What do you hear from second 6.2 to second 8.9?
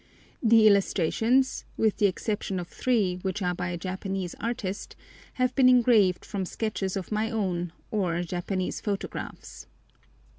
from sketches of my own or Japanese